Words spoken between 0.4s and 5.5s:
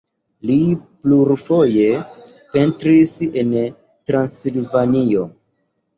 Li plurfoje pentris en Transilvanio.